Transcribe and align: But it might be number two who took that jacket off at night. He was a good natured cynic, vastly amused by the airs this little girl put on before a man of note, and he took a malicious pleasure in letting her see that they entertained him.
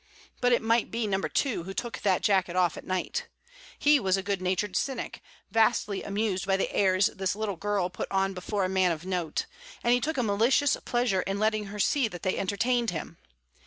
But 0.39 0.51
it 0.51 0.63
might 0.63 0.89
be 0.89 1.05
number 1.05 1.29
two 1.29 1.61
who 1.65 1.75
took 1.75 1.99
that 1.99 2.23
jacket 2.23 2.55
off 2.55 2.75
at 2.75 2.87
night. 2.87 3.27
He 3.77 3.99
was 3.99 4.17
a 4.17 4.23
good 4.23 4.41
natured 4.41 4.75
cynic, 4.75 5.21
vastly 5.51 6.01
amused 6.01 6.47
by 6.47 6.57
the 6.57 6.71
airs 6.73 7.05
this 7.13 7.35
little 7.35 7.55
girl 7.55 7.87
put 7.91 8.09
on 8.09 8.33
before 8.33 8.65
a 8.65 8.67
man 8.67 8.91
of 8.91 9.05
note, 9.05 9.45
and 9.83 9.93
he 9.93 10.01
took 10.01 10.17
a 10.17 10.23
malicious 10.23 10.75
pleasure 10.85 11.21
in 11.21 11.37
letting 11.37 11.65
her 11.65 11.77
see 11.77 12.07
that 12.07 12.23
they 12.23 12.39
entertained 12.39 12.89
him. 12.89 13.19